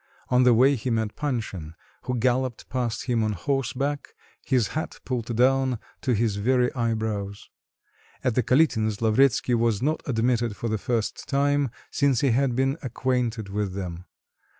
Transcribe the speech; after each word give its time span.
On 0.29 0.41
the 0.41 0.53
way 0.55 0.75
he 0.75 0.89
met 0.89 1.15
Panshin, 1.15 1.75
who 2.05 2.17
galloped 2.17 2.67
past 2.69 3.03
him 3.05 3.23
on 3.23 3.33
horseback, 3.33 4.15
his 4.43 4.69
hat 4.69 4.99
pulled 5.05 5.35
down 5.35 5.77
to 6.01 6.15
his 6.15 6.37
very 6.37 6.73
eyebrows. 6.73 7.51
At 8.23 8.33
the 8.33 8.41
Kalitins', 8.41 8.99
Lavretsky 8.99 9.53
was 9.53 9.79
not 9.83 10.01
admitted 10.07 10.55
for 10.55 10.69
the 10.69 10.79
first 10.79 11.29
time 11.29 11.69
since 11.91 12.21
he 12.21 12.31
had 12.31 12.55
been 12.55 12.79
acquainted 12.81 13.49
with 13.49 13.75
them. 13.75 14.05